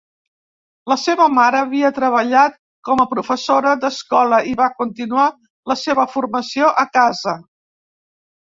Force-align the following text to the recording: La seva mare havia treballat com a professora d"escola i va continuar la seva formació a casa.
La 0.93 0.95
seva 1.01 1.27
mare 1.33 1.59
havia 1.65 1.91
treballat 1.97 2.57
com 2.89 3.03
a 3.03 3.05
professora 3.13 3.75
d"escola 3.85 4.41
i 4.55 4.57
va 4.65 4.71
continuar 4.81 5.29
la 5.73 5.79
seva 5.85 6.09
formació 6.17 6.75
a 6.87 6.91
casa. 7.01 7.39